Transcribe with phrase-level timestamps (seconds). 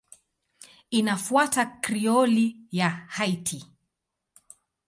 [0.89, 3.71] Inafuata Krioli ya Haiti.